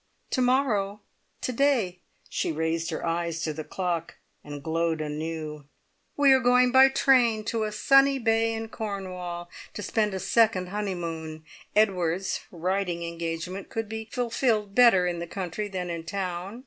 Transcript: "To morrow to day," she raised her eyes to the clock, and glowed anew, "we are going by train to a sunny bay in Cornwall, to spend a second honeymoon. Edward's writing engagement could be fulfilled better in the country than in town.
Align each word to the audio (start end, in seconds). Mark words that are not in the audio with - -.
"To 0.31 0.41
morrow 0.41 1.01
to 1.41 1.51
day," 1.53 1.99
she 2.27 2.51
raised 2.51 2.89
her 2.89 3.05
eyes 3.05 3.43
to 3.43 3.53
the 3.53 3.63
clock, 3.63 4.15
and 4.43 4.63
glowed 4.63 4.99
anew, 4.99 5.65
"we 6.17 6.33
are 6.33 6.39
going 6.39 6.71
by 6.71 6.89
train 6.89 7.43
to 7.45 7.65
a 7.65 7.71
sunny 7.71 8.17
bay 8.17 8.51
in 8.51 8.69
Cornwall, 8.69 9.47
to 9.75 9.83
spend 9.83 10.15
a 10.15 10.19
second 10.19 10.69
honeymoon. 10.69 11.45
Edward's 11.75 12.39
writing 12.49 13.03
engagement 13.03 13.69
could 13.69 13.87
be 13.87 14.05
fulfilled 14.11 14.73
better 14.73 15.05
in 15.05 15.19
the 15.19 15.27
country 15.27 15.67
than 15.67 15.91
in 15.91 16.03
town. 16.03 16.59